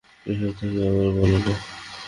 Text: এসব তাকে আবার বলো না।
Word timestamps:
এসব 0.25 0.51
তাকে 0.57 0.79
আবার 0.89 1.09
বলো 1.17 1.37
না। 1.45 1.53